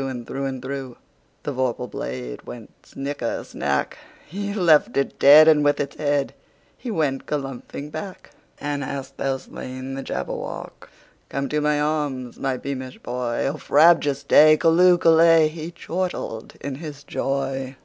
And 0.00 0.26
through 0.26 0.46
and 0.46 0.62
throughThe 0.62 0.96
vorpal 1.44 1.90
blade 1.90 2.46
went 2.46 2.86
snicker 2.86 3.44
snack! 3.44 3.98
He 4.26 4.54
left 4.54 4.96
it 4.96 5.18
dead, 5.18 5.46
and 5.46 5.62
with 5.62 5.78
its 5.78 5.96
headHe 5.96 6.32
went 6.86 7.26
galumphing 7.26 7.90
back."And 7.90 8.82
hast 8.82 9.18
thou 9.18 9.36
slain 9.36 9.92
the 9.92 10.02
Jabberwock? 10.02 10.88
Come 11.28 11.50
to 11.50 11.60
my 11.60 11.78
arms, 11.78 12.38
my 12.38 12.56
beamish 12.56 12.98
boy!O 13.00 13.58
frabjous 13.58 14.22
day! 14.26 14.56
Callooh! 14.56 14.96
Callay!"He 14.96 15.70
chortled 15.70 16.54
in 16.62 16.76
his 16.76 17.04
joy. 17.04 17.76